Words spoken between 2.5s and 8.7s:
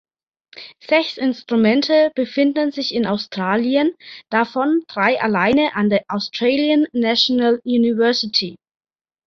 sich in Australien, davon drei alleine an der Australian National University.